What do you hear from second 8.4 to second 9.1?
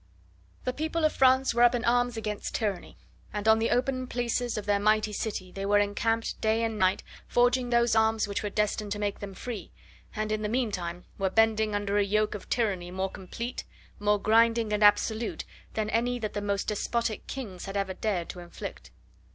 were destined to